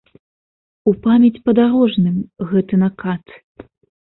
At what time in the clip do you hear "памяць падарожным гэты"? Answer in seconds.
1.03-2.81